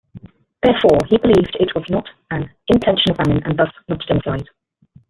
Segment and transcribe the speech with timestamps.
[0.63, 4.47] Therefore, he believed it was not an intentional famine and thus not a democide.